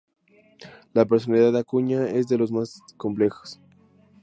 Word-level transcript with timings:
La 0.95 1.05
personalidad 1.05 1.51
de 1.53 1.59
Acuña 1.59 2.09
es 2.09 2.27
de 2.27 2.39
lo 2.39 2.47
más 2.47 2.81
compleja. 2.97 3.39